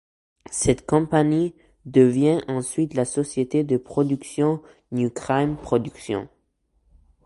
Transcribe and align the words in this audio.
Cette 0.49 0.87
compagnie 0.87 1.53
devient 1.85 2.39
ensuite 2.47 2.95
la 2.95 3.05
société 3.05 3.63
de 3.63 3.77
production 3.77 4.59
New 4.91 5.11
Crime 5.11 5.55
Productions. 5.57 6.27